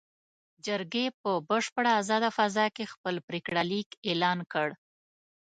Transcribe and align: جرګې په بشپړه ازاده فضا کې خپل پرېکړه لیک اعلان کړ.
جرګې 0.65 1.05
په 1.21 1.31
بشپړه 1.49 1.91
ازاده 2.01 2.29
فضا 2.37 2.65
کې 2.75 2.91
خپل 2.93 3.15
پرېکړه 3.27 3.61
لیک 3.71 3.89
اعلان 4.07 4.39
کړ. 4.51 4.67